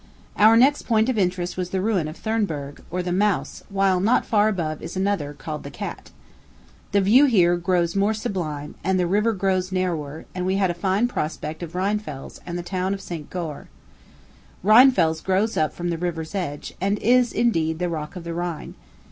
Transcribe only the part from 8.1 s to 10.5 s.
sublime, and the river grows narrower; and